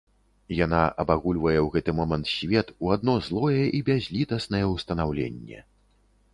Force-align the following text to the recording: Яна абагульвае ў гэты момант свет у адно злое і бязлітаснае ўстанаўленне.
Яна 0.59 0.79
абагульвае 1.03 1.53
ў 1.57 1.67
гэты 1.75 1.91
момант 1.99 2.25
свет 2.37 2.73
у 2.87 2.91
адно 2.97 3.13
злое 3.29 3.65
і 3.81 3.85
бязлітаснае 3.93 4.65
ўстанаўленне. 4.75 5.59